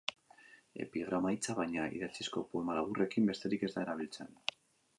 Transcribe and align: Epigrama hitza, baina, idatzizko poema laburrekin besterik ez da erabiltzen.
Epigrama 0.85 1.33
hitza, 1.35 1.55
baina, 1.59 1.85
idatzizko 1.99 2.43
poema 2.53 2.77
laburrekin 2.79 3.31
besterik 3.33 3.67
ez 3.69 3.73
da 3.77 3.85
erabiltzen. 3.87 4.33